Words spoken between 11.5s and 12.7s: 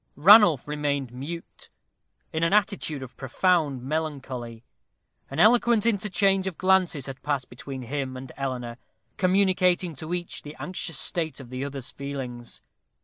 the other's feelings.